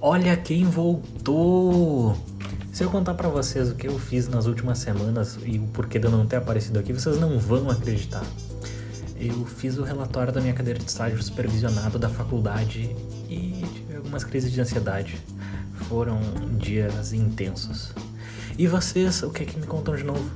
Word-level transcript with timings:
Olha 0.00 0.36
quem 0.36 0.64
voltou! 0.64 2.16
Se 2.72 2.84
eu 2.84 2.90
contar 2.90 3.14
para 3.14 3.28
vocês 3.28 3.68
o 3.68 3.74
que 3.74 3.88
eu 3.88 3.98
fiz 3.98 4.28
nas 4.28 4.46
últimas 4.46 4.78
semanas 4.78 5.36
e 5.44 5.58
o 5.58 5.66
porquê 5.68 5.98
de 5.98 6.06
eu 6.06 6.10
não 6.10 6.24
ter 6.24 6.36
aparecido 6.36 6.78
aqui, 6.78 6.92
vocês 6.92 7.18
não 7.18 7.36
vão 7.36 7.68
acreditar. 7.68 8.24
Eu 9.18 9.44
fiz 9.44 9.76
o 9.76 9.82
relatório 9.82 10.32
da 10.32 10.40
minha 10.40 10.54
cadeira 10.54 10.78
de 10.78 10.84
estágio 10.84 11.20
supervisionado 11.20 11.98
da 11.98 12.08
faculdade 12.08 12.94
e 13.28 13.64
tive 13.74 13.96
algumas 13.96 14.22
crises 14.22 14.52
de 14.52 14.60
ansiedade. 14.60 15.20
Foram 15.88 16.20
dias 16.58 17.12
intensos. 17.12 17.92
E 18.56 18.68
vocês, 18.68 19.24
o 19.24 19.30
que 19.30 19.42
é 19.42 19.46
que 19.46 19.58
me 19.58 19.66
contam 19.66 19.96
de 19.96 20.04
novo? 20.04 20.30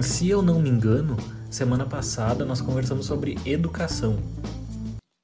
Se 0.00 0.28
eu 0.28 0.42
não 0.42 0.60
me 0.60 0.70
engano, 0.70 1.16
semana 1.50 1.86
passada 1.86 2.44
nós 2.44 2.60
conversamos 2.60 3.06
sobre 3.06 3.36
educação. 3.44 4.16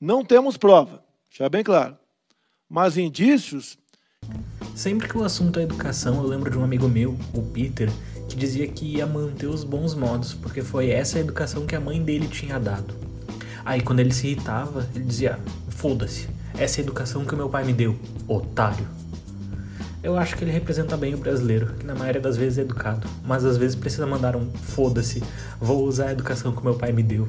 Não 0.00 0.24
temos 0.24 0.56
prova, 0.56 1.04
já 1.30 1.48
bem 1.48 1.62
claro. 1.62 2.01
Mas 2.75 2.96
indícios. 2.96 3.77
Sempre 4.75 5.07
que 5.07 5.18
o 5.18 5.22
assunto 5.22 5.61
é 5.61 5.63
educação, 5.63 6.17
eu 6.17 6.26
lembro 6.26 6.50
de 6.50 6.57
um 6.57 6.64
amigo 6.64 6.89
meu, 6.89 7.14
o 7.35 7.43
Peter, 7.43 7.93
que 8.26 8.35
dizia 8.35 8.67
que 8.67 8.96
ia 8.96 9.04
manter 9.04 9.46
os 9.46 9.63
bons 9.63 9.94
modos, 9.94 10.32
porque 10.32 10.63
foi 10.63 10.89
essa 10.89 11.18
a 11.18 11.21
educação 11.21 11.66
que 11.66 11.77
a 11.77 11.80
mãe 11.80 12.03
dele 12.03 12.27
tinha 12.27 12.58
dado. 12.58 12.94
Aí 13.63 13.82
quando 13.82 14.00
ele 14.00 14.14
se 14.14 14.29
irritava, 14.29 14.89
ele 14.94 15.04
dizia: 15.04 15.39
Foda-se, 15.68 16.30
essa 16.57 16.79
é 16.79 16.80
a 16.80 16.85
educação 16.85 17.27
que 17.27 17.35
o 17.35 17.36
meu 17.36 17.50
pai 17.50 17.63
me 17.63 17.75
deu, 17.75 17.94
otário. 18.27 18.89
Eu 20.02 20.16
acho 20.16 20.35
que 20.35 20.43
ele 20.43 20.50
representa 20.50 20.96
bem 20.96 21.13
o 21.13 21.18
brasileiro, 21.18 21.75
que 21.75 21.85
na 21.85 21.94
maioria 21.94 22.22
das 22.22 22.39
vezes 22.39 22.57
é 22.57 22.63
educado, 22.63 23.07
mas 23.22 23.44
às 23.44 23.58
vezes 23.58 23.77
precisa 23.77 24.07
mandar 24.07 24.35
um 24.35 24.50
foda-se, 24.50 25.22
vou 25.61 25.85
usar 25.85 26.07
a 26.07 26.13
educação 26.13 26.57
que 26.57 26.64
meu 26.64 26.77
pai 26.77 26.91
me 26.91 27.02
deu. 27.02 27.29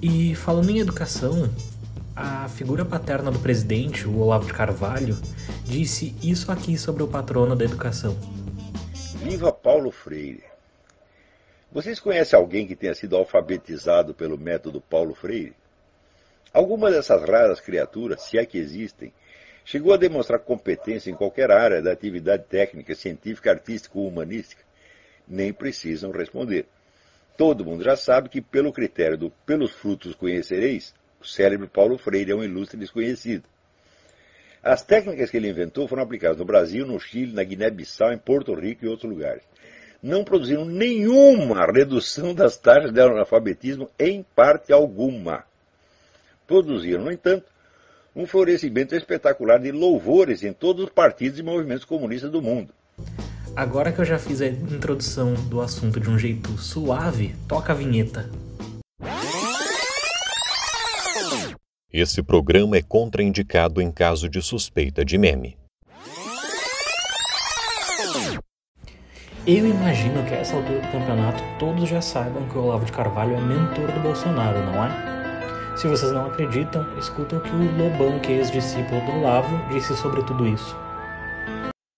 E 0.00 0.34
falando 0.34 0.70
em 0.70 0.78
educação, 0.78 1.50
a 2.14 2.48
figura 2.48 2.84
paterna 2.84 3.30
do 3.30 3.38
presidente, 3.38 4.06
o 4.06 4.18
Olavo 4.18 4.46
de 4.46 4.52
Carvalho, 4.52 5.16
disse 5.64 6.14
isso 6.22 6.52
aqui 6.52 6.76
sobre 6.76 7.02
o 7.02 7.08
patrono 7.08 7.56
da 7.56 7.64
educação. 7.64 8.16
Viva 9.16 9.52
Paulo 9.52 9.90
Freire! 9.90 10.44
Vocês 11.70 11.98
conhecem 11.98 12.38
alguém 12.38 12.66
que 12.66 12.76
tenha 12.76 12.94
sido 12.94 13.16
alfabetizado 13.16 14.12
pelo 14.12 14.36
método 14.36 14.80
Paulo 14.80 15.14
Freire? 15.14 15.54
Alguma 16.52 16.90
dessas 16.90 17.22
raras 17.22 17.60
criaturas, 17.60 18.22
se 18.22 18.36
é 18.36 18.44
que 18.44 18.58
existem, 18.58 19.10
chegou 19.64 19.94
a 19.94 19.96
demonstrar 19.96 20.40
competência 20.40 21.10
em 21.10 21.14
qualquer 21.14 21.50
área 21.50 21.80
da 21.80 21.92
atividade 21.92 22.44
técnica, 22.44 22.94
científica, 22.94 23.50
artística 23.50 23.98
ou 23.98 24.06
humanística? 24.06 24.62
Nem 25.26 25.50
precisam 25.50 26.10
responder. 26.10 26.66
Todo 27.38 27.64
mundo 27.64 27.82
já 27.82 27.96
sabe 27.96 28.28
que, 28.28 28.42
pelo 28.42 28.70
critério 28.70 29.16
do 29.16 29.30
pelos 29.46 29.70
frutos 29.70 30.14
conhecereis, 30.14 30.94
o 31.22 31.26
célebre 31.26 31.68
Paulo 31.68 31.96
Freire 31.96 32.32
é 32.32 32.34
um 32.34 32.42
ilustre 32.42 32.76
desconhecido. 32.76 33.44
As 34.62 34.82
técnicas 34.82 35.30
que 35.30 35.36
ele 35.36 35.48
inventou 35.48 35.88
foram 35.88 36.02
aplicadas 36.02 36.38
no 36.38 36.44
Brasil, 36.44 36.86
no 36.86 36.98
Chile, 37.00 37.32
na 37.32 37.42
Guiné-Bissau, 37.42 38.12
em 38.12 38.18
Porto 38.18 38.54
Rico 38.54 38.84
e 38.84 38.88
outros 38.88 39.10
lugares. 39.10 39.42
Não 40.02 40.24
produziram 40.24 40.64
nenhuma 40.64 41.64
redução 41.66 42.34
das 42.34 42.56
taxas 42.56 42.92
de 42.92 43.00
analfabetismo 43.00 43.88
em 43.98 44.24
parte 44.34 44.72
alguma. 44.72 45.44
Produziram, 46.46 47.04
no 47.04 47.12
entanto, 47.12 47.46
um 48.14 48.26
florescimento 48.26 48.94
espetacular 48.94 49.58
de 49.58 49.72
louvores 49.72 50.42
em 50.42 50.52
todos 50.52 50.84
os 50.84 50.90
partidos 50.90 51.38
e 51.38 51.42
movimentos 51.42 51.84
comunistas 51.84 52.30
do 52.30 52.42
mundo. 52.42 52.72
Agora 53.54 53.92
que 53.92 54.00
eu 54.00 54.04
já 54.04 54.18
fiz 54.18 54.40
a 54.40 54.46
introdução 54.46 55.34
do 55.34 55.60
assunto 55.60 56.00
de 56.00 56.08
um 56.08 56.18
jeito 56.18 56.56
suave, 56.58 57.34
toca 57.48 57.72
a 57.72 57.76
vinheta. 57.76 58.28
Esse 61.92 62.22
programa 62.22 62.78
é 62.78 62.80
contraindicado 62.80 63.82
em 63.82 63.92
caso 63.92 64.26
de 64.26 64.40
suspeita 64.40 65.04
de 65.04 65.18
meme. 65.18 65.58
Eu 69.46 69.66
imagino 69.66 70.24
que 70.24 70.32
a 70.32 70.38
essa 70.38 70.56
altura 70.56 70.80
do 70.80 70.90
campeonato 70.90 71.42
todos 71.58 71.86
já 71.86 72.00
saibam 72.00 72.48
que 72.48 72.56
o 72.56 72.62
Olavo 72.62 72.86
de 72.86 72.92
Carvalho 72.92 73.34
é 73.34 73.40
mentor 73.42 73.92
do 73.92 74.00
Bolsonaro, 74.00 74.58
não 74.64 74.82
é? 74.82 75.76
Se 75.76 75.86
vocês 75.86 76.10
não 76.12 76.28
acreditam, 76.28 76.98
escutem 76.98 77.38
o 77.38 77.42
que 77.42 77.50
o 77.50 77.76
Lobão, 77.76 78.18
que 78.20 78.32
é 78.32 78.36
ex-discípulo 78.36 79.04
do 79.04 79.12
Olavo, 79.18 79.54
disse 79.70 79.94
sobre 79.94 80.22
tudo 80.22 80.46
isso. 80.46 80.74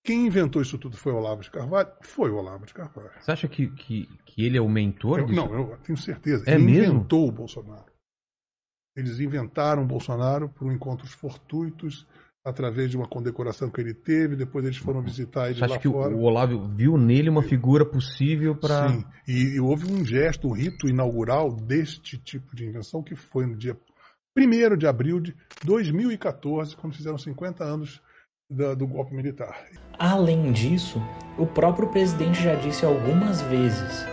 Quem 0.03 0.27
inventou 0.27 0.61
isso 0.61 0.77
tudo 0.77 0.97
foi 0.97 1.13
o 1.13 1.17
Olavo 1.19 1.43
de 1.43 1.53
Carvalho? 1.53 1.91
Foi 2.03 2.31
o 2.31 2.37
Olavo 2.37 2.67
de 2.67 2.75
Carvalho. 2.75 3.11
Você 3.21 3.31
acha 3.31 3.47
que, 3.47 3.69
que, 3.69 4.09
que 4.27 4.45
ele 4.45 4.59
é 4.59 4.61
o 4.61 4.69
mentor 4.69 5.21
eu, 5.21 5.27
disso? 5.27 5.41
Não, 5.41 5.55
eu 5.55 5.79
tenho 5.85 5.97
certeza. 5.97 6.43
É 6.49 6.55
ele 6.55 6.65
mesmo? 6.65 6.95
inventou 6.95 7.29
o 7.29 7.31
Bolsonaro. 7.31 7.94
Eles 8.97 9.19
inventaram 9.21 9.83
o 9.83 9.87
Bolsonaro 9.87 10.49
por 10.49 10.71
encontros 10.73 11.13
fortuitos, 11.13 12.07
através 12.45 12.91
de 12.91 12.97
uma 12.97 13.09
condecoração 13.09 13.71
que 13.71 13.81
ele 13.81 13.95
teve, 13.95 14.37
depois 14.37 14.65
eles 14.65 14.77
foram 14.77 15.01
visitar 15.03 15.47
ele 15.47 15.59
Você 15.59 15.65
acha 15.65 15.75
lá 15.75 15.81
que 15.81 15.89
fora. 15.89 16.15
o 16.15 16.21
Olavo 16.23 16.69
viu 16.77 16.97
nele 16.99 17.31
uma 17.31 17.43
figura 17.43 17.85
possível 17.87 18.55
para. 18.55 18.89
Sim, 18.91 19.05
e, 19.27 19.55
e 19.57 19.61
houve 19.61 19.91
um 19.91 20.05
gesto, 20.05 20.47
um 20.49 20.53
rito 20.53 20.87
inaugural 20.89 21.51
deste 21.51 22.19
tipo 22.19 22.55
de 22.55 22.67
invenção, 22.67 23.03
que 23.03 23.17
foi 23.17 23.47
no 23.47 23.57
dia 23.57 23.77
1 24.37 24.77
de 24.77 24.87
abril 24.87 25.21
de 25.21 25.35
2014, 25.65 26.77
quando 26.77 26.95
fizeram 26.95 27.17
50 27.19 27.65
anos 27.65 28.01
da- 28.51 28.75
do 28.75 28.87
golpe 28.87 29.15
militar. 29.15 29.57
Além 29.99 30.53
disso, 30.53 31.01
o 31.39 31.47
próprio 31.47 31.89
presidente 31.89 32.43
já 32.43 32.55
disse 32.57 32.85
algumas 32.85 33.41
vezes, 33.43 34.05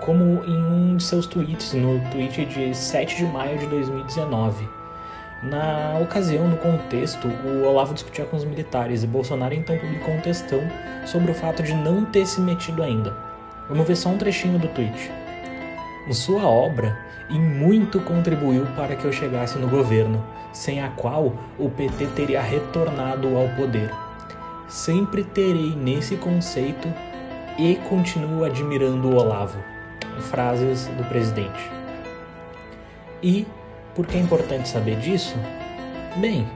como 0.00 0.44
em 0.44 0.56
um 0.56 0.96
de 0.96 1.02
seus 1.02 1.26
tweets, 1.26 1.74
no 1.74 2.00
tweet 2.10 2.44
de 2.46 2.74
7 2.74 3.16
de 3.16 3.24
maio 3.24 3.58
de 3.58 3.66
2019. 3.66 4.68
Na 5.42 5.98
ocasião, 6.00 6.48
no 6.48 6.56
contexto, 6.56 7.28
o 7.28 7.64
Olavo 7.64 7.94
discutia 7.94 8.24
com 8.24 8.36
os 8.36 8.44
militares 8.44 9.04
e 9.04 9.06
Bolsonaro 9.06 9.54
então 9.54 9.78
publicou 9.78 10.14
um 10.14 10.20
textão 10.20 10.60
sobre 11.06 11.30
o 11.30 11.34
fato 11.34 11.62
de 11.62 11.74
não 11.74 12.04
ter 12.04 12.26
se 12.26 12.40
metido 12.40 12.82
ainda. 12.82 13.16
Vamos 13.68 13.86
ver 13.86 13.96
só 13.96 14.08
um 14.08 14.18
trechinho 14.18 14.58
do 14.58 14.66
tweet. 14.68 15.12
Sua 16.10 16.42
obra 16.42 16.98
em 17.30 17.38
muito 17.38 18.00
contribuiu 18.00 18.66
para 18.74 18.96
que 18.96 19.04
eu 19.04 19.12
chegasse 19.12 19.58
no 19.58 19.68
governo, 19.68 20.24
sem 20.52 20.82
a 20.82 20.88
qual 20.88 21.34
o 21.58 21.68
PT 21.68 22.06
teria 22.16 22.40
retornado 22.40 23.36
ao 23.36 23.48
poder. 23.50 23.92
Sempre 24.66 25.22
terei 25.22 25.76
nesse 25.76 26.16
conceito 26.16 26.92
e 27.58 27.76
continuo 27.88 28.44
admirando 28.44 29.08
o 29.08 29.16
Olavo. 29.16 29.58
Frases 30.22 30.86
do 30.88 31.04
presidente. 31.08 31.70
E 33.22 33.46
por 33.94 34.06
que 34.06 34.16
é 34.16 34.20
importante 34.20 34.68
saber 34.68 34.96
disso? 35.00 35.34
Bem, 36.20 36.46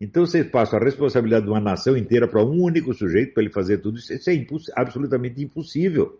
Então 0.00 0.26
vocês 0.26 0.46
passam 0.48 0.80
a 0.80 0.82
responsabilidade 0.84 1.44
de 1.44 1.50
uma 1.50 1.60
nação 1.60 1.96
inteira 1.96 2.26
para 2.26 2.44
um 2.44 2.60
único 2.60 2.92
sujeito 2.92 3.32
para 3.34 3.44
ele 3.44 3.52
fazer 3.52 3.78
tudo 3.78 3.98
isso. 3.98 4.12
Isso 4.12 4.28
é 4.30 4.34
imposs- 4.34 4.72
absolutamente 4.74 5.40
impossível. 5.40 6.18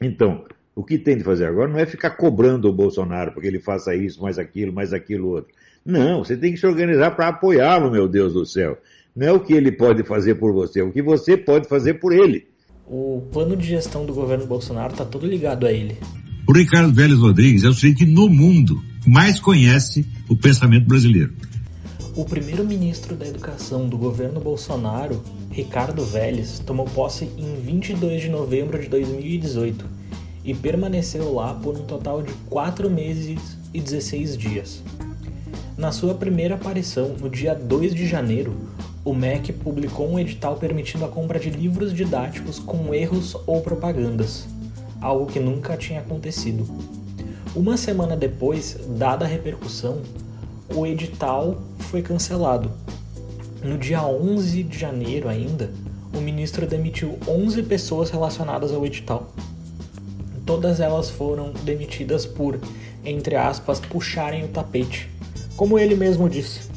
Então, 0.00 0.44
o 0.74 0.84
que 0.84 0.96
tem 0.96 1.16
de 1.16 1.24
fazer 1.24 1.46
agora 1.46 1.68
não 1.68 1.78
é 1.78 1.86
ficar 1.86 2.10
cobrando 2.10 2.68
o 2.68 2.72
Bolsonaro 2.72 3.32
porque 3.32 3.48
ele 3.48 3.58
faça 3.58 3.94
isso, 3.96 4.22
mais 4.22 4.38
aquilo, 4.38 4.72
mais 4.72 4.92
aquilo 4.92 5.30
outro. 5.30 5.52
Não, 5.84 6.22
você 6.24 6.36
tem 6.36 6.52
que 6.52 6.58
se 6.60 6.66
organizar 6.66 7.10
para 7.16 7.28
apoiá-lo, 7.28 7.90
meu 7.90 8.06
Deus 8.06 8.32
do 8.34 8.46
céu. 8.46 8.78
Não 9.14 9.26
é 9.26 9.32
o 9.32 9.40
que 9.40 9.52
ele 9.52 9.72
pode 9.72 10.04
fazer 10.04 10.36
por 10.36 10.52
você, 10.52 10.80
é 10.80 10.84
o 10.84 10.92
que 10.92 11.02
você 11.02 11.36
pode 11.36 11.68
fazer 11.68 11.94
por 11.94 12.12
ele. 12.12 12.46
O 12.86 13.22
plano 13.32 13.56
de 13.56 13.66
gestão 13.66 14.04
do 14.04 14.12
governo 14.12 14.46
Bolsonaro 14.46 14.92
está 14.92 15.04
todo 15.04 15.26
ligado 15.26 15.66
a 15.66 15.72
ele. 15.72 15.96
O 16.46 16.52
Ricardo 16.52 16.92
Vélez 16.92 17.18
Rodrigues 17.18 17.64
é 17.64 17.68
o 17.68 17.72
sujeito 17.72 17.98
que 17.98 18.06
no 18.06 18.28
mundo 18.28 18.82
mais 19.06 19.38
conhece 19.38 20.06
o 20.28 20.36
pensamento 20.36 20.86
brasileiro. 20.86 21.32
O 22.14 22.24
primeiro-ministro 22.24 23.16
da 23.16 23.26
Educação 23.26 23.88
do 23.88 23.96
governo 23.96 24.40
Bolsonaro, 24.40 25.22
Ricardo 25.50 26.04
Vélez, 26.04 26.58
tomou 26.58 26.84
posse 26.86 27.24
em 27.38 27.54
22 27.64 28.22
de 28.22 28.28
novembro 28.28 28.78
de 28.78 28.88
2018 28.88 29.86
e 30.44 30.52
permaneceu 30.52 31.32
lá 31.32 31.54
por 31.54 31.78
um 31.78 31.84
total 31.84 32.22
de 32.22 32.32
4 32.50 32.90
meses 32.90 33.56
e 33.72 33.80
16 33.80 34.36
dias. 34.36 34.82
Na 35.78 35.90
sua 35.90 36.14
primeira 36.14 36.56
aparição, 36.56 37.16
no 37.18 37.30
dia 37.30 37.54
2 37.54 37.94
de 37.94 38.06
janeiro, 38.06 38.54
o 39.04 39.12
MEC 39.12 39.52
publicou 39.52 40.08
um 40.08 40.18
edital 40.18 40.56
permitindo 40.56 41.04
a 41.04 41.08
compra 41.08 41.38
de 41.38 41.50
livros 41.50 41.92
didáticos 41.92 42.60
com 42.60 42.94
erros 42.94 43.36
ou 43.46 43.60
propagandas, 43.60 44.46
algo 45.00 45.26
que 45.26 45.40
nunca 45.40 45.76
tinha 45.76 46.00
acontecido. 46.00 46.64
Uma 47.54 47.76
semana 47.76 48.16
depois, 48.16 48.78
dada 48.96 49.24
a 49.24 49.28
repercussão, 49.28 50.02
o 50.72 50.86
edital 50.86 51.60
foi 51.78 52.00
cancelado. 52.00 52.70
No 53.62 53.76
dia 53.76 54.06
11 54.06 54.62
de 54.62 54.78
janeiro 54.78 55.28
ainda, 55.28 55.72
o 56.16 56.20
ministro 56.20 56.64
demitiu 56.64 57.18
11 57.26 57.62
pessoas 57.64 58.08
relacionadas 58.08 58.72
ao 58.72 58.86
edital. 58.86 59.32
Todas 60.46 60.78
elas 60.78 61.10
foram 61.10 61.52
demitidas 61.64 62.24
por, 62.24 62.58
entre 63.04 63.34
aspas, 63.34 63.80
puxarem 63.80 64.44
o 64.44 64.48
tapete, 64.48 65.10
como 65.56 65.76
ele 65.76 65.96
mesmo 65.96 66.28
disse. 66.28 66.71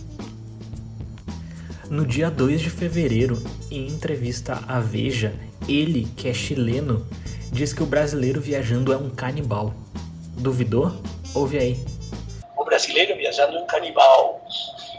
No 1.96 2.06
dia 2.06 2.30
2 2.30 2.60
de 2.60 2.70
fevereiro, 2.70 3.42
em 3.72 3.88
entrevista 3.88 4.62
à 4.68 4.82
Veja, 4.82 5.34
ele, 5.66 6.06
que 6.18 6.28
é 6.28 6.34
chileno, 6.34 7.08
diz 7.54 7.72
que 7.72 7.82
o 7.82 7.86
brasileiro 7.86 8.42
viajando 8.42 8.92
é 8.92 8.98
um 8.98 9.10
canibal. 9.10 9.74
Duvidou? 10.38 10.92
Ouve 11.34 11.58
aí. 11.58 11.78
O 12.58 12.66
brasileiro 12.66 13.16
viajando 13.16 13.56
é 13.56 13.62
um 13.62 13.66
canibal. 13.66 14.46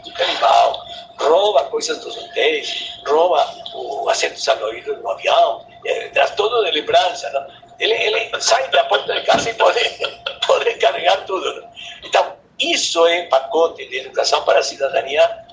Um 0.07 0.11
canibal. 0.11 0.83
rouba 1.19 1.65
coisas 1.65 1.99
dos 1.99 2.17
hotéis, 2.17 2.99
rouba 3.05 3.45
o 3.75 4.09
assento 4.09 4.41
salorido 4.41 4.95
do 4.95 5.07
avião, 5.07 5.67
é, 5.85 6.07
traz 6.07 6.31
tudo 6.31 6.65
de 6.65 6.71
lembrança. 6.71 7.29
Não? 7.29 7.45
Ele, 7.79 7.93
ele 7.93 8.41
sai 8.41 8.71
da 8.71 8.83
porta 8.85 9.13
de 9.13 9.23
casa 9.23 9.51
e 9.51 9.53
pode, 9.53 9.79
pode 10.47 10.73
carregar 10.77 11.23
tudo. 11.27 11.63
Então, 12.03 12.33
isso 12.59 13.05
é 13.05 13.27
pacote 13.27 13.87
de 13.87 13.99
educação 13.99 14.43
para 14.45 14.57
a 14.57 14.63
cidadania 14.63 15.45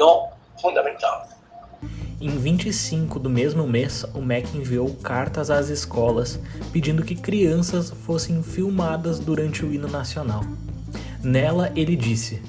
no 0.00 0.31
fundamental. 0.62 1.28
Em 2.20 2.30
25 2.30 3.18
do 3.18 3.28
mesmo 3.28 3.66
mês, 3.66 4.04
o 4.14 4.20
MEC 4.22 4.56
enviou 4.56 4.94
cartas 5.02 5.50
às 5.50 5.68
escolas 5.68 6.38
pedindo 6.72 7.02
que 7.02 7.16
crianças 7.16 7.90
fossem 7.90 8.40
filmadas 8.44 9.18
durante 9.18 9.66
o 9.66 9.74
hino 9.74 9.88
nacional. 9.88 10.44
Nela, 11.20 11.72
ele 11.74 11.96
disse: 11.96 12.40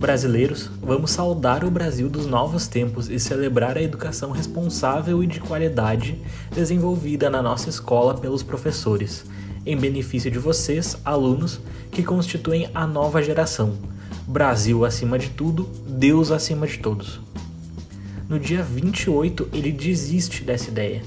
Brasileiros, 0.00 0.70
vamos 0.80 1.10
saudar 1.10 1.62
o 1.62 1.70
Brasil 1.70 2.08
dos 2.08 2.24
novos 2.24 2.66
tempos 2.66 3.10
e 3.10 3.20
celebrar 3.20 3.76
a 3.76 3.82
educação 3.82 4.30
responsável 4.30 5.22
e 5.22 5.26
de 5.26 5.40
qualidade 5.40 6.18
desenvolvida 6.50 7.28
na 7.28 7.42
nossa 7.42 7.68
escola 7.68 8.14
pelos 8.14 8.42
professores, 8.42 9.26
em 9.66 9.76
benefício 9.76 10.30
de 10.30 10.38
vocês, 10.38 10.96
alunos, 11.04 11.60
que 11.90 12.02
constituem 12.02 12.70
a 12.74 12.86
nova 12.86 13.22
geração. 13.22 13.74
Brasil 14.26 14.86
acima 14.86 15.18
de 15.18 15.28
tudo, 15.28 15.64
Deus 15.86 16.30
acima 16.30 16.66
de 16.66 16.78
todos. 16.78 17.20
No 18.32 18.38
dia 18.38 18.62
28, 18.62 19.50
ele 19.52 19.70
desiste 19.70 20.42
dessa 20.42 20.70
ideia. 20.70 21.02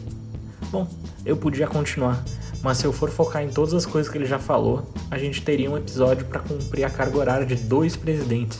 Bom, 0.70 0.88
eu 1.26 1.36
podia 1.36 1.66
continuar, 1.66 2.24
mas 2.62 2.78
se 2.78 2.86
eu 2.86 2.94
for 2.94 3.10
focar 3.10 3.42
em 3.42 3.50
todas 3.50 3.74
as 3.74 3.84
coisas 3.84 4.12
que 4.12 4.16
ele 4.16 4.28
já 4.28 4.38
falou, 4.38 4.94
a 5.10 5.18
gente 5.18 5.42
teria 5.42 5.72
um 5.72 5.76
episódio 5.76 6.28
para 6.28 6.40
cumprir 6.40 6.84
a 6.84 6.90
carga 6.92 7.18
horária 7.18 7.46
de 7.48 7.56
dois 7.56 7.96
presidentes. 7.96 8.60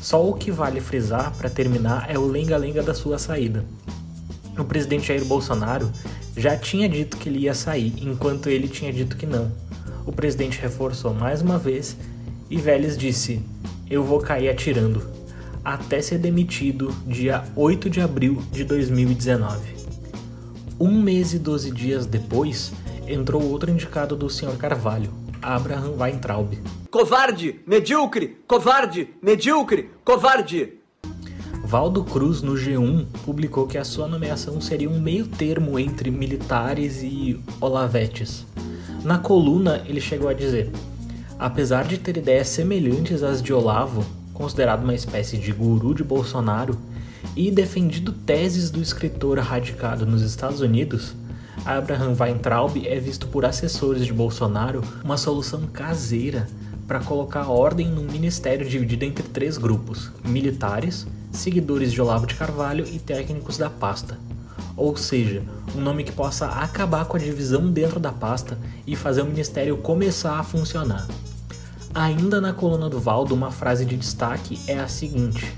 Só 0.00 0.24
o 0.24 0.34
que 0.34 0.52
vale 0.52 0.80
frisar 0.80 1.32
para 1.36 1.50
terminar 1.50 2.08
é 2.08 2.16
o 2.16 2.24
lenga-lenga 2.24 2.84
da 2.84 2.94
sua 2.94 3.18
saída. 3.18 3.64
O 4.56 4.62
presidente 4.62 5.08
Jair 5.08 5.24
Bolsonaro 5.24 5.90
já 6.36 6.56
tinha 6.56 6.88
dito 6.88 7.16
que 7.16 7.28
ele 7.28 7.40
ia 7.40 7.54
sair, 7.54 7.92
enquanto 8.00 8.48
ele 8.48 8.68
tinha 8.68 8.92
dito 8.92 9.16
que 9.16 9.26
não. 9.26 9.50
O 10.06 10.12
presidente 10.12 10.60
reforçou 10.60 11.12
mais 11.12 11.42
uma 11.42 11.58
vez 11.58 11.96
e 12.48 12.58
Vélez 12.58 12.96
disse: 12.96 13.42
Eu 13.90 14.04
vou 14.04 14.20
cair 14.20 14.48
atirando 14.48 15.18
até 15.64 16.00
ser 16.00 16.18
demitido 16.18 16.94
dia 17.06 17.44
8 17.54 17.90
de 17.90 18.00
abril 18.00 18.42
de 18.50 18.64
2019. 18.64 19.80
Um 20.78 21.00
mês 21.00 21.34
e 21.34 21.38
12 21.38 21.70
dias 21.70 22.06
depois, 22.06 22.72
entrou 23.06 23.42
outro 23.42 23.70
indicado 23.70 24.16
do 24.16 24.30
Sr. 24.30 24.56
Carvalho, 24.56 25.12
Abraham 25.42 25.96
Weintraub. 25.98 26.54
Covarde, 26.90 27.60
medíocre, 27.66 28.38
covarde, 28.46 29.10
medíocre, 29.22 29.90
covarde. 30.04 30.74
Valdo 31.62 32.02
Cruz, 32.02 32.42
no 32.42 32.54
G1, 32.54 33.06
publicou 33.24 33.66
que 33.66 33.78
a 33.78 33.84
sua 33.84 34.08
nomeação 34.08 34.60
seria 34.60 34.90
um 34.90 35.00
meio 35.00 35.26
termo 35.26 35.78
entre 35.78 36.10
militares 36.10 37.02
e 37.02 37.38
olavetes. 37.60 38.44
Na 39.04 39.18
coluna, 39.18 39.82
ele 39.86 40.00
chegou 40.00 40.28
a 40.28 40.34
dizer: 40.34 40.70
Apesar 41.38 41.84
de 41.84 41.96
ter 41.96 42.16
ideias 42.16 42.48
semelhantes 42.48 43.22
às 43.22 43.40
de 43.40 43.52
Olavo, 43.52 44.04
considerado 44.40 44.84
uma 44.84 44.94
espécie 44.94 45.36
de 45.36 45.52
guru 45.52 45.94
de 45.94 46.02
Bolsonaro 46.02 46.78
e 47.36 47.50
defendido 47.50 48.10
teses 48.10 48.70
do 48.70 48.80
escritor 48.80 49.38
radicado 49.38 50.06
nos 50.06 50.22
Estados 50.22 50.62
Unidos, 50.62 51.14
Abraham 51.62 52.16
Weintraub 52.18 52.74
é 52.86 52.98
visto 52.98 53.26
por 53.26 53.44
assessores 53.44 54.06
de 54.06 54.14
Bolsonaro 54.14 54.82
uma 55.04 55.18
solução 55.18 55.66
caseira 55.66 56.48
para 56.88 57.00
colocar 57.00 57.50
ordem 57.50 57.88
num 57.88 58.10
ministério 58.10 58.66
dividido 58.66 59.04
entre 59.04 59.28
três 59.28 59.58
grupos: 59.58 60.10
militares, 60.24 61.06
seguidores 61.30 61.92
de 61.92 62.00
Olavo 62.00 62.26
de 62.26 62.34
Carvalho 62.34 62.86
e 62.90 62.98
técnicos 62.98 63.58
da 63.58 63.68
pasta. 63.68 64.18
Ou 64.74 64.96
seja, 64.96 65.42
um 65.76 65.82
nome 65.82 66.02
que 66.02 66.12
possa 66.12 66.46
acabar 66.46 67.04
com 67.04 67.18
a 67.18 67.20
divisão 67.20 67.70
dentro 67.70 68.00
da 68.00 68.10
pasta 68.10 68.58
e 68.86 68.96
fazer 68.96 69.20
o 69.20 69.26
ministério 69.26 69.76
começar 69.76 70.38
a 70.38 70.42
funcionar. 70.42 71.06
Ainda 71.92 72.40
na 72.40 72.52
coluna 72.52 72.88
do 72.88 73.00
Valdo, 73.00 73.34
uma 73.34 73.50
frase 73.50 73.84
de 73.84 73.96
destaque 73.96 74.60
é 74.68 74.78
a 74.78 74.86
seguinte: 74.86 75.52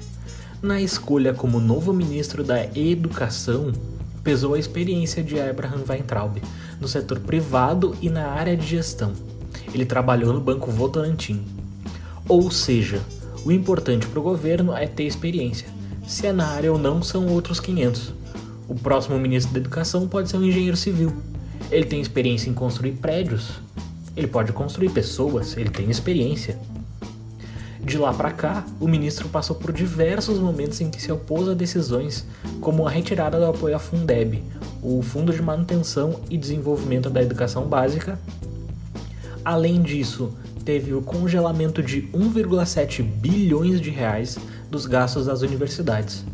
Na 0.62 0.81
escolha 0.81 1.34
como 1.34 1.61
novo 1.61 1.93
ministro 1.93 2.43
da 2.43 2.64
Educação, 2.75 3.70
pesou 4.25 4.55
a 4.55 4.58
experiência 4.58 5.23
de 5.23 5.38
Abraham 5.38 5.84
Weintraub 5.87 6.38
no 6.81 6.88
setor 6.88 7.20
privado 7.20 7.94
e 8.00 8.08
na 8.08 8.29
área 8.29 8.56
de 8.56 8.67
gestão. 8.67 9.12
Ele 9.75 9.84
trabalhou 9.84 10.32
no 10.32 10.40
Banco 10.40 10.70
Votorantim. 10.70 11.44
Ou 12.26 12.50
seja, 12.50 13.02
o 13.44 13.52
importante 13.52 14.06
para 14.06 14.19
o 14.19 14.23
governo 14.23 14.75
é 14.75 14.87
ter 14.87 15.05
experiência. 15.05 15.69
Se 16.06 16.26
é 16.26 16.32
na 16.32 16.46
área 16.49 16.73
ou 16.73 16.79
não, 16.79 17.02
são 17.02 17.26
outros 17.26 17.61
500. 17.61 18.14
O 18.69 18.75
próximo 18.75 19.19
ministro 19.19 19.52
da 19.52 19.61
Educação 19.61 20.08
pode 20.08 20.31
ser 20.31 20.38
um 20.38 20.44
engenheiro 20.44 20.79
civil. 20.79 21.12
Ele 21.70 21.84
tem 21.84 22.00
experiência 22.00 22.49
em 22.49 22.55
construir 22.55 22.93
prédios, 22.93 23.50
ele 24.17 24.26
pode 24.26 24.53
construir 24.53 24.91
pessoas, 24.91 25.56
ele 25.56 25.70
tem 25.70 25.91
experiência. 25.91 26.59
De 27.85 27.99
lá 27.99 28.14
para 28.14 28.31
cá, 28.31 28.64
o 28.79 28.87
ministro 28.87 29.29
passou 29.29 29.56
por 29.56 29.73
diversos 29.73 30.38
momentos 30.38 30.81
em 30.81 30.88
que 30.88 31.03
se 31.03 31.11
opôs 31.11 31.49
a 31.49 31.55
decisões 31.55 32.25
como 32.61 32.87
a 32.87 32.91
retirada 32.91 33.38
do 33.38 33.47
apoio 33.47 33.75
à 33.75 33.79
Fundeb, 33.79 34.43
o 34.81 35.03
Fundo 35.03 35.32
de 35.32 35.43
Manutenção 35.43 36.20
e 36.31 36.38
Desenvolvimento 36.38 37.11
da 37.11 37.20
Educação 37.20 37.67
Básica. 37.67 38.19
Além 39.44 39.82
disso, 39.82 40.32
teve 40.65 40.94
o 40.94 41.03
congelamento 41.03 41.82
de 41.82 42.03
1,7 42.15 43.03
bilhões 43.03 43.81
de 43.81 43.91
reais 43.91 44.38
dos 44.70 44.87
gastos 44.87 45.26
das 45.26 45.43
universidades. 45.43 46.25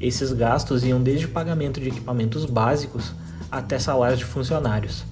Esses 0.00 0.32
gastos 0.32 0.84
iam 0.84 1.02
desde 1.02 1.26
pagamento 1.26 1.80
de 1.80 1.88
equipamentos 1.88 2.44
básicos 2.44 3.12
até 3.50 3.78
salários 3.78 4.20
de 4.20 4.24
funcionários. 4.24 5.04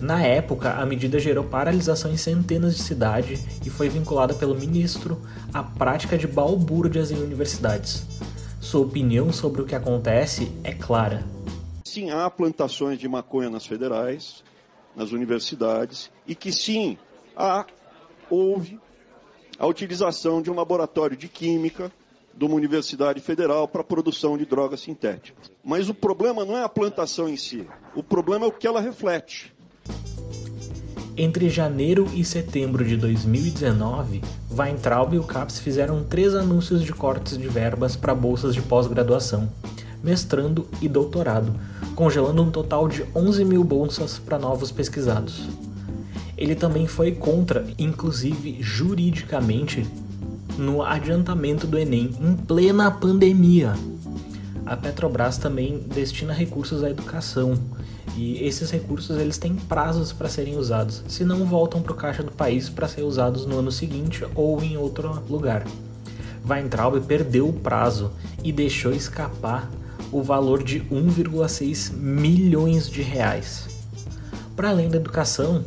Na 0.00 0.24
época, 0.24 0.72
a 0.72 0.86
medida 0.86 1.18
gerou 1.18 1.44
paralisação 1.44 2.10
em 2.10 2.16
centenas 2.16 2.74
de 2.74 2.82
cidades 2.82 3.44
e 3.66 3.68
foi 3.68 3.90
vinculada 3.90 4.32
pelo 4.32 4.54
ministro 4.54 5.20
à 5.52 5.62
prática 5.62 6.16
de 6.16 6.26
balbúrdias 6.26 7.10
em 7.10 7.22
universidades. 7.22 8.06
Sua 8.60 8.80
opinião 8.80 9.30
sobre 9.30 9.60
o 9.60 9.66
que 9.66 9.74
acontece 9.74 10.50
é 10.64 10.72
clara. 10.72 11.22
Sim, 11.84 12.10
há 12.10 12.30
plantações 12.30 12.98
de 12.98 13.06
maconha 13.08 13.50
nas 13.50 13.66
federais, 13.66 14.42
nas 14.96 15.12
universidades, 15.12 16.10
e 16.26 16.34
que 16.34 16.50
sim, 16.50 16.96
há, 17.36 17.66
houve 18.30 18.80
a 19.58 19.66
utilização 19.66 20.40
de 20.40 20.50
um 20.50 20.54
laboratório 20.54 21.16
de 21.16 21.28
química 21.28 21.92
de 22.32 22.44
uma 22.46 22.54
universidade 22.54 23.20
federal 23.20 23.68
para 23.68 23.82
a 23.82 23.84
produção 23.84 24.38
de 24.38 24.46
drogas 24.46 24.80
sintéticas. 24.80 25.50
Mas 25.62 25.90
o 25.90 25.94
problema 25.94 26.42
não 26.42 26.56
é 26.56 26.62
a 26.62 26.68
plantação 26.70 27.28
em 27.28 27.36
si, 27.36 27.68
o 27.94 28.02
problema 28.02 28.46
é 28.46 28.48
o 28.48 28.52
que 28.52 28.66
ela 28.66 28.80
reflete. 28.80 29.52
Entre 31.22 31.50
janeiro 31.50 32.08
e 32.14 32.24
setembro 32.24 32.82
de 32.82 32.96
2019, 32.96 34.22
Weintraub 34.50 35.12
e 35.12 35.18
o 35.18 35.22
CAPES 35.22 35.58
fizeram 35.58 36.02
três 36.02 36.34
anúncios 36.34 36.82
de 36.82 36.94
cortes 36.94 37.36
de 37.36 37.46
verbas 37.46 37.94
para 37.94 38.14
bolsas 38.14 38.54
de 38.54 38.62
pós-graduação, 38.62 39.46
mestrando 40.02 40.66
e 40.80 40.88
doutorado, 40.88 41.52
congelando 41.94 42.42
um 42.42 42.50
total 42.50 42.88
de 42.88 43.04
11 43.14 43.44
mil 43.44 43.62
bolsas 43.62 44.18
para 44.18 44.38
novos 44.38 44.72
pesquisados. 44.72 45.46
Ele 46.38 46.54
também 46.54 46.86
foi 46.86 47.12
contra, 47.12 47.66
inclusive 47.78 48.56
juridicamente, 48.62 49.86
no 50.56 50.82
adiantamento 50.82 51.66
do 51.66 51.76
Enem 51.76 52.16
em 52.18 52.34
plena 52.34 52.90
pandemia. 52.90 53.74
A 54.64 54.74
Petrobras 54.74 55.36
também 55.36 55.80
destina 55.80 56.32
recursos 56.32 56.82
à 56.82 56.88
educação, 56.88 57.58
e 58.16 58.44
esses 58.44 58.70
recursos 58.70 59.18
eles 59.18 59.38
têm 59.38 59.54
prazos 59.54 60.12
para 60.12 60.28
serem 60.28 60.56
usados, 60.56 61.02
se 61.08 61.24
não 61.24 61.44
voltam 61.44 61.82
para 61.82 61.92
o 61.92 61.96
caixa 61.96 62.22
do 62.22 62.32
país 62.32 62.68
para 62.68 62.88
ser 62.88 63.02
usados 63.02 63.46
no 63.46 63.58
ano 63.58 63.70
seguinte 63.70 64.24
ou 64.34 64.62
em 64.62 64.76
outro 64.76 65.22
lugar. 65.28 65.64
Weintraub 66.48 67.00
perdeu 67.06 67.48
o 67.48 67.52
prazo 67.52 68.12
e 68.42 68.52
deixou 68.52 68.92
escapar 68.92 69.70
o 70.10 70.22
valor 70.22 70.62
de 70.62 70.80
1,6 70.80 71.92
milhões 71.92 72.90
de 72.90 73.02
reais. 73.02 73.68
Para 74.56 74.70
além 74.70 74.88
da 74.88 74.96
educação, 74.96 75.64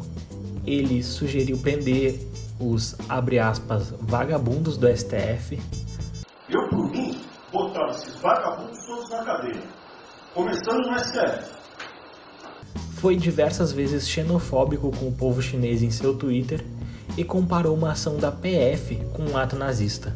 ele 0.65 1.01
sugeriu 1.03 1.57
prender 1.57 2.19
os 2.59 2.95
aspas, 3.41 3.93
vagabundos 4.01 4.77
do 4.77 4.87
STF. 4.87 5.59
Eu, 6.49 6.67
por 6.69 6.89
mim, 6.91 7.21
botava 7.51 7.91
esses 7.91 8.15
vagabundos 8.15 8.85
todos 8.85 9.09
na 9.09 9.23
cadeia, 9.23 9.63
começando 10.33 10.89
no 10.89 10.99
STF 10.99 11.62
foi 13.03 13.17
diversas 13.17 13.73
vezes 13.73 14.07
xenofóbico 14.07 14.89
com 14.89 15.09
o 15.09 15.11
povo 15.11 15.41
chinês 15.41 15.83
em 15.83 15.91
seu 15.91 16.13
Twitter 16.13 16.63
e 17.17 17.23
comparou 17.25 17.75
uma 17.75 17.91
ação 17.91 18.15
da 18.15 18.31
PF 18.31 18.95
com 19.11 19.23
um 19.23 19.35
ato 19.35 19.57
nazista. 19.57 20.15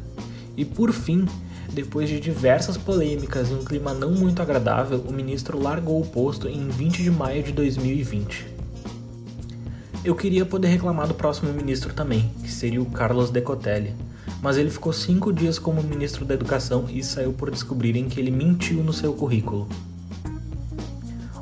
E 0.55 0.63
por 0.63 0.93
fim, 0.93 1.25
depois 1.69 2.07
de 2.07 2.17
diversas 2.17 2.77
polêmicas 2.77 3.49
e 3.49 3.53
um 3.53 3.65
clima 3.65 3.93
não 3.93 4.11
muito 4.11 4.41
agradável, 4.41 5.03
o 5.05 5.11
ministro 5.11 5.61
largou 5.61 5.99
o 5.99 6.05
posto 6.05 6.47
em 6.47 6.69
20 6.69 7.03
de 7.03 7.11
maio 7.11 7.43
de 7.43 7.51
2020. 7.51 8.47
Eu 10.01 10.15
queria 10.15 10.45
poder 10.45 10.69
reclamar 10.69 11.09
do 11.09 11.13
próximo 11.13 11.51
ministro 11.51 11.93
também, 11.93 12.31
que 12.41 12.49
seria 12.49 12.81
o 12.81 12.85
Carlos 12.85 13.29
Decotelli, 13.29 13.93
mas 14.41 14.55
ele 14.55 14.69
ficou 14.69 14.93
cinco 14.93 15.33
dias 15.33 15.59
como 15.59 15.83
ministro 15.83 16.23
da 16.23 16.35
Educação 16.35 16.85
e 16.87 17.03
saiu 17.03 17.33
por 17.33 17.51
descobrirem 17.51 18.07
que 18.07 18.17
ele 18.17 18.31
mentiu 18.31 18.81
no 18.81 18.93
seu 18.93 19.11
currículo. 19.11 19.67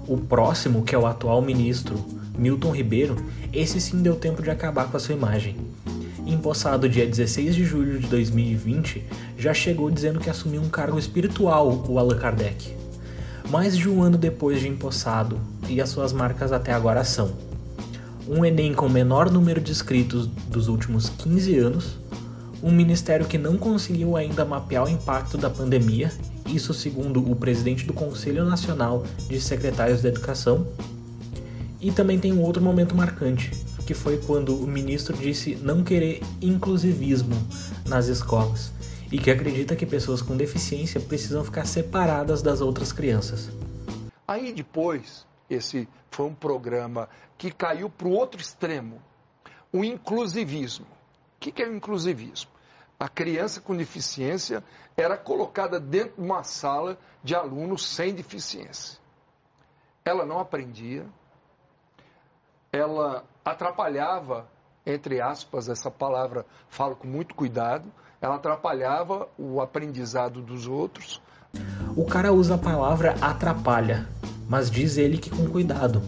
O 0.07 0.17
próximo, 0.17 0.83
que 0.83 0.93
é 0.93 0.97
o 0.97 1.07
atual 1.07 1.41
ministro, 1.41 1.95
Milton 2.37 2.71
Ribeiro, 2.71 3.15
esse 3.51 3.81
sim 3.81 4.01
deu 4.01 4.15
tempo 4.15 4.43
de 4.43 4.51
acabar 4.51 4.89
com 4.89 4.97
a 4.97 4.99
sua 4.99 5.15
imagem. 5.15 5.55
Empossado 6.27 6.87
dia 6.87 7.07
16 7.07 7.55
de 7.55 7.63
julho 7.63 7.99
de 7.99 8.07
2020, 8.07 9.03
já 9.37 9.53
chegou 9.53 9.89
dizendo 9.89 10.19
que 10.19 10.29
assumiu 10.29 10.61
um 10.61 10.69
cargo 10.69 10.99
espiritual, 10.99 11.83
o 11.87 11.97
Allan 11.97 12.17
Kardec. 12.17 12.73
Mais 13.49 13.75
de 13.77 13.89
um 13.89 14.03
ano 14.03 14.17
depois 14.17 14.59
de 14.59 14.67
empossado, 14.67 15.39
e 15.67 15.81
as 15.81 15.89
suas 15.89 16.13
marcas 16.13 16.51
até 16.51 16.71
agora 16.71 17.03
são 17.03 17.31
um 18.27 18.43
Enem 18.43 18.73
com 18.73 18.87
o 18.87 18.89
menor 18.89 19.31
número 19.31 19.61
de 19.61 19.71
inscritos 19.71 20.27
dos 20.47 20.67
últimos 20.67 21.09
15 21.09 21.57
anos, 21.57 21.97
um 22.61 22.71
ministério 22.71 23.25
que 23.25 23.37
não 23.37 23.57
conseguiu 23.57 24.15
ainda 24.17 24.43
mapear 24.43 24.85
o 24.85 24.89
impacto 24.89 25.37
da 25.37 25.49
pandemia, 25.49 26.11
isso 26.45 26.73
segundo 26.73 27.19
o 27.31 27.35
presidente 27.35 27.85
do 27.85 27.93
Conselho 27.93 28.45
Nacional 28.45 29.03
de 29.27 29.39
Secretários 29.39 30.01
da 30.01 30.09
Educação, 30.09 30.67
e 31.79 31.91
também 31.91 32.19
tem 32.19 32.33
um 32.33 32.41
outro 32.41 32.61
momento 32.63 32.95
marcante, 32.95 33.51
que 33.85 33.93
foi 33.93 34.17
quando 34.17 34.55
o 34.55 34.67
ministro 34.67 35.15
disse 35.15 35.55
não 35.55 35.83
querer 35.83 36.21
inclusivismo 36.41 37.35
nas 37.85 38.07
escolas 38.07 38.71
e 39.11 39.19
que 39.19 39.29
acredita 39.29 39.75
que 39.75 39.85
pessoas 39.85 40.21
com 40.21 40.35
deficiência 40.35 40.99
precisam 40.99 41.43
ficar 41.43 41.65
separadas 41.65 42.41
das 42.41 42.61
outras 42.61 42.91
crianças. 42.91 43.49
Aí 44.27 44.51
depois, 44.51 45.25
esse 45.49 45.87
foi 46.09 46.25
um 46.25 46.33
programa 46.33 47.07
que 47.37 47.51
caiu 47.51 47.89
para 47.89 48.07
o 48.07 48.11
outro 48.11 48.41
extremo, 48.41 48.99
o 49.71 49.83
inclusivismo. 49.83 50.87
O 51.35 51.39
que 51.39 51.61
é 51.61 51.67
o 51.67 51.75
inclusivismo? 51.75 52.49
A 52.99 53.09
criança 53.09 53.59
com 53.59 53.75
deficiência 53.75 54.63
era 54.95 55.17
colocada 55.17 55.79
dentro 55.79 56.15
de 56.15 56.21
uma 56.21 56.43
sala 56.43 56.97
de 57.23 57.35
alunos 57.35 57.85
sem 57.85 58.13
deficiência. 58.13 58.99
Ela 60.05 60.25
não 60.25 60.39
aprendia, 60.39 61.05
ela 62.71 63.23
atrapalhava, 63.43 64.47
entre 64.85 65.19
aspas, 65.19 65.67
essa 65.67 65.91
palavra 65.91 66.45
falo 66.69 66.95
com 66.95 67.07
muito 67.07 67.35
cuidado, 67.35 67.91
ela 68.21 68.35
atrapalhava 68.35 69.27
o 69.37 69.59
aprendizado 69.61 70.41
dos 70.41 70.67
outros. 70.67 71.21
O 71.95 72.05
cara 72.05 72.31
usa 72.31 72.55
a 72.55 72.57
palavra 72.57 73.15
atrapalha, 73.21 74.07
mas 74.47 74.69
diz 74.69 74.97
ele 74.97 75.17
que 75.17 75.29
com 75.29 75.49
cuidado. 75.49 76.01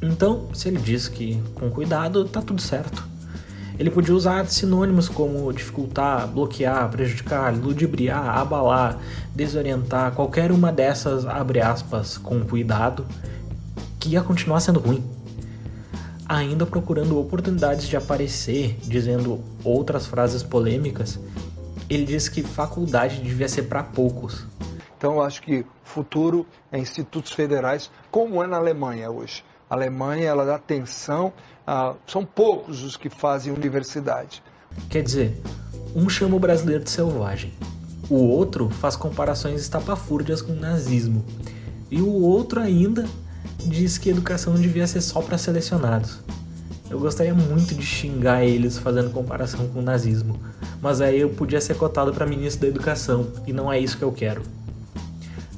Então, 0.00 0.52
se 0.54 0.68
ele 0.68 0.78
diz 0.78 1.08
que 1.08 1.40
com 1.54 1.70
cuidado, 1.70 2.28
tá 2.28 2.42
tudo 2.42 2.60
certo. 2.60 3.11
Ele 3.78 3.90
podia 3.90 4.14
usar 4.14 4.46
sinônimos 4.46 5.08
como 5.08 5.52
dificultar, 5.52 6.28
bloquear, 6.28 6.88
prejudicar, 6.90 7.54
ludibriar, 7.54 8.38
abalar, 8.38 8.98
desorientar, 9.34 10.12
qualquer 10.12 10.52
uma 10.52 10.70
dessas, 10.70 11.24
abre 11.26 11.60
aspas, 11.60 12.18
com 12.18 12.40
cuidado, 12.44 13.06
que 13.98 14.10
ia 14.10 14.22
continuar 14.22 14.60
sendo 14.60 14.80
ruim 14.80 15.02
ainda 16.32 16.64
procurando 16.64 17.18
oportunidades 17.18 17.86
de 17.86 17.94
aparecer, 17.94 18.78
dizendo 18.82 19.42
outras 19.62 20.06
frases 20.06 20.42
polêmicas, 20.42 21.20
ele 21.90 22.06
disse 22.06 22.30
que 22.30 22.42
faculdade 22.42 23.20
devia 23.20 23.48
ser 23.48 23.64
para 23.64 23.82
poucos. 23.82 24.46
Então 24.96 25.16
eu 25.16 25.22
acho 25.22 25.42
que 25.42 25.66
futuro 25.84 26.46
é 26.70 26.78
institutos 26.78 27.32
federais, 27.32 27.90
como 28.10 28.42
é 28.42 28.46
na 28.46 28.56
Alemanha 28.56 29.10
hoje. 29.10 29.44
A 29.68 29.74
Alemanha 29.74 30.24
ela 30.24 30.46
dá 30.46 30.54
atenção, 30.54 31.34
a, 31.66 31.94
são 32.06 32.24
poucos 32.24 32.82
os 32.82 32.96
que 32.96 33.08
fazem 33.08 33.52
universidade. 33.52 34.42
Quer 34.88 35.02
dizer, 35.02 35.40
um 35.94 36.08
chama 36.08 36.36
o 36.36 36.40
brasileiro 36.40 36.84
de 36.84 36.90
selvagem, 36.90 37.52
o 38.08 38.16
outro 38.16 38.68
faz 38.68 38.96
comparações 38.96 39.60
estapafúrdias 39.60 40.42
com 40.42 40.52
o 40.52 40.60
nazismo, 40.60 41.24
e 41.90 42.00
o 42.00 42.10
outro 42.22 42.60
ainda 42.60 43.06
diz 43.58 43.98
que 43.98 44.08
educação 44.08 44.54
devia 44.54 44.86
ser 44.86 45.00
só 45.00 45.20
para 45.20 45.38
selecionados. 45.38 46.20
Eu 46.90 46.98
gostaria 46.98 47.34
muito 47.34 47.74
de 47.74 47.86
xingar 47.86 48.44
eles 48.44 48.76
fazendo 48.76 49.10
comparação 49.10 49.66
com 49.68 49.78
o 49.78 49.82
nazismo, 49.82 50.38
mas 50.80 51.00
aí 51.00 51.20
eu 51.20 51.30
podia 51.30 51.60
ser 51.60 51.74
cotado 51.76 52.12
para 52.12 52.26
ministro 52.26 52.62
da 52.62 52.68
Educação 52.68 53.28
e 53.46 53.52
não 53.52 53.72
é 53.72 53.78
isso 53.78 53.96
que 53.96 54.04
eu 54.04 54.12
quero. 54.12 54.42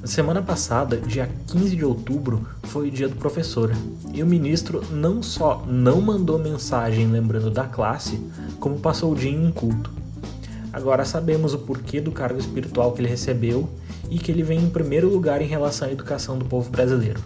Na 0.05 0.11
semana 0.11 0.39
passada, 0.39 0.97
dia 0.97 1.27
15 1.47 1.75
de 1.75 1.83
outubro, 1.83 2.47
foi 2.65 2.89
o 2.89 2.91
dia 2.91 3.09
do 3.09 3.15
professor, 3.15 3.71
e 4.13 4.21
o 4.21 4.27
ministro 4.27 4.83
não 4.91 5.23
só 5.23 5.65
não 5.67 5.99
mandou 5.99 6.37
mensagem 6.37 7.07
lembrando 7.07 7.49
da 7.49 7.63
classe, 7.63 8.21
como 8.59 8.79
passou 8.79 9.13
o 9.13 9.15
dia 9.15 9.31
em 9.31 9.47
um 9.47 9.51
culto. 9.51 9.91
Agora 10.71 11.03
sabemos 11.05 11.55
o 11.55 11.57
porquê 11.57 11.99
do 11.99 12.11
cargo 12.11 12.39
espiritual 12.39 12.91
que 12.91 13.01
ele 13.01 13.07
recebeu 13.07 13.67
e 14.07 14.19
que 14.19 14.31
ele 14.31 14.43
vem 14.43 14.59
em 14.59 14.69
primeiro 14.69 15.09
lugar 15.09 15.41
em 15.41 15.47
relação 15.47 15.87
à 15.87 15.91
educação 15.91 16.37
do 16.37 16.45
povo 16.45 16.69
brasileiro. 16.69 17.19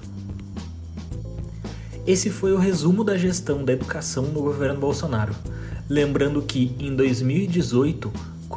Esse 2.07 2.29
foi 2.29 2.53
o 2.53 2.57
resumo 2.57 3.03
da 3.03 3.17
gestão 3.17 3.65
da 3.65 3.73
educação 3.73 4.23
no 4.23 4.41
governo 4.41 4.79
Bolsonaro. 4.79 5.35
Lembrando 5.89 6.41
que, 6.41 6.73
em 6.79 6.95
2018, 6.95 8.09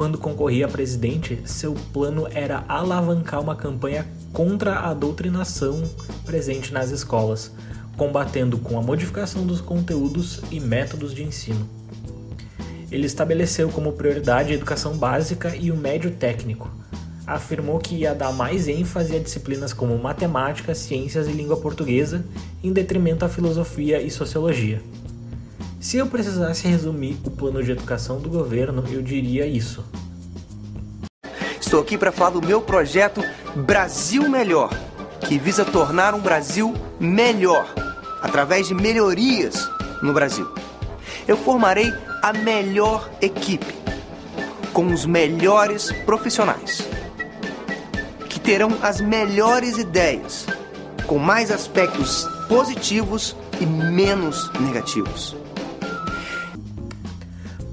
quando 0.03 0.17
concorria 0.17 0.65
a 0.65 0.69
presidente, 0.69 1.39
seu 1.45 1.73
plano 1.93 2.27
era 2.29 2.65
alavancar 2.67 3.39
uma 3.39 3.55
campanha 3.55 4.05
contra 4.33 4.79
a 4.79 4.93
doutrinação 4.93 5.81
presente 6.25 6.73
nas 6.73 6.89
escolas, 6.89 7.53
combatendo 7.95 8.57
com 8.57 8.77
a 8.77 8.81
modificação 8.81 9.47
dos 9.47 9.61
conteúdos 9.61 10.41
e 10.51 10.59
métodos 10.59 11.13
de 11.13 11.23
ensino. 11.23 11.65
Ele 12.91 13.05
estabeleceu 13.05 13.69
como 13.69 13.93
prioridade 13.93 14.51
a 14.51 14.55
educação 14.55 14.97
básica 14.97 15.55
e 15.55 15.71
o 15.71 15.77
médio 15.77 16.11
técnico, 16.11 16.69
afirmou 17.25 17.79
que 17.79 17.95
ia 17.95 18.13
dar 18.13 18.33
mais 18.33 18.67
ênfase 18.67 19.15
a 19.15 19.19
disciplinas 19.19 19.71
como 19.71 19.97
matemática, 19.97 20.75
ciências 20.75 21.29
e 21.29 21.31
língua 21.31 21.55
portuguesa, 21.55 22.25
em 22.61 22.73
detrimento 22.73 23.23
à 23.23 23.29
filosofia 23.29 24.01
e 24.01 24.11
sociologia. 24.11 24.81
Se 25.83 25.97
eu 25.97 26.07
precisasse 26.07 26.67
resumir 26.67 27.17
o 27.25 27.29
plano 27.29 27.61
de 27.61 27.71
educação 27.71 28.19
do 28.19 28.29
governo, 28.29 28.83
eu 28.89 29.01
diria 29.01 29.45
isso. 29.45 29.83
Estou 31.59 31.81
aqui 31.81 31.97
para 31.97 32.11
falar 32.11 32.31
do 32.31 32.41
meu 32.41 32.61
projeto 32.61 33.21
Brasil 33.55 34.29
Melhor, 34.29 34.69
que 35.27 35.37
visa 35.37 35.65
tornar 35.65 36.15
um 36.15 36.21
Brasil 36.21 36.73
melhor 36.99 37.71
através 38.21 38.67
de 38.67 38.73
melhorias 38.73 39.69
no 40.01 40.13
Brasil. 40.13 40.49
Eu 41.27 41.35
formarei 41.35 41.91
a 42.21 42.31
melhor 42.31 43.11
equipe 43.21 43.75
com 44.71 44.87
os 44.87 45.05
melhores 45.05 45.91
profissionais 46.05 46.87
terão 48.43 48.77
as 48.81 48.99
melhores 48.99 49.77
ideias, 49.77 50.45
com 51.07 51.17
mais 51.17 51.49
aspectos 51.49 52.27
positivos 52.49 53.35
e 53.59 53.65
menos 53.65 54.51
negativos. 54.59 55.42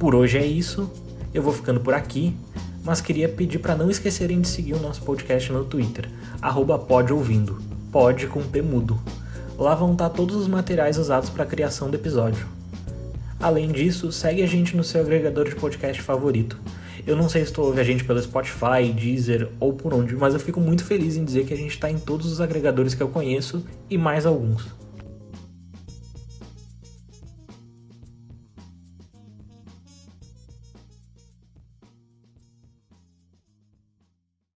Por 0.00 0.14
hoje 0.14 0.38
é 0.38 0.46
isso. 0.46 0.90
Eu 1.34 1.42
vou 1.42 1.52
ficando 1.52 1.78
por 1.78 1.92
aqui, 1.92 2.34
mas 2.82 3.02
queria 3.02 3.28
pedir 3.28 3.58
para 3.58 3.76
não 3.76 3.90
esquecerem 3.90 4.40
de 4.40 4.48
seguir 4.48 4.72
o 4.72 4.80
nosso 4.80 5.02
podcast 5.02 5.52
no 5.52 5.62
Twitter, 5.62 6.08
@podouvindo, 6.88 7.58
pod 7.92 8.26
com 8.28 8.42
P 8.42 8.62
mudo. 8.62 8.98
Lá 9.58 9.74
vão 9.74 9.92
estar 9.92 10.08
todos 10.08 10.36
os 10.36 10.48
materiais 10.48 10.96
usados 10.96 11.28
para 11.28 11.42
a 11.42 11.46
criação 11.46 11.90
do 11.90 11.96
episódio. 11.96 12.46
Além 13.38 13.70
disso, 13.70 14.10
segue 14.10 14.42
a 14.42 14.46
gente 14.46 14.74
no 14.74 14.82
seu 14.82 15.02
agregador 15.02 15.46
de 15.46 15.54
podcast 15.54 16.00
favorito. 16.00 16.58
Eu 17.06 17.14
não 17.14 17.28
sei 17.28 17.44
se 17.44 17.52
tu 17.52 17.60
ouve 17.60 17.78
a 17.78 17.84
gente 17.84 18.02
pelo 18.02 18.22
Spotify, 18.22 18.90
Deezer 18.98 19.50
ou 19.60 19.74
por 19.74 19.92
onde, 19.92 20.16
mas 20.16 20.32
eu 20.32 20.40
fico 20.40 20.62
muito 20.62 20.82
feliz 20.82 21.14
em 21.18 21.24
dizer 21.26 21.44
que 21.44 21.52
a 21.52 21.56
gente 21.58 21.72
está 21.72 21.90
em 21.90 21.98
todos 21.98 22.32
os 22.32 22.40
agregadores 22.40 22.94
que 22.94 23.02
eu 23.02 23.08
conheço 23.08 23.62
e 23.90 23.98
mais 23.98 24.24
alguns. 24.24 24.79